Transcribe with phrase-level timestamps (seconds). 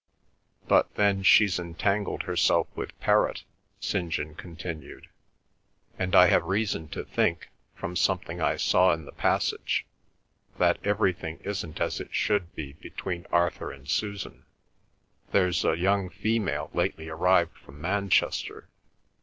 [0.67, 3.43] "But then she's entangled herself with Perrott,"
[3.79, 4.11] St.
[4.11, 5.09] John continued;
[5.95, 9.85] "and I have reason to think, from something I saw in the passage,
[10.57, 14.45] that everything isn't as it should be between Arthur and Susan.
[15.31, 18.69] There's a young female lately arrived from Manchester.